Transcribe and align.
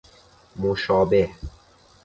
مشابه 0.57 1.29